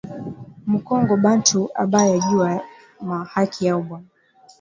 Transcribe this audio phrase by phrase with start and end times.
[0.69, 2.51] Mu kongo bantu abaya juwa
[3.07, 3.95] ma haki yabo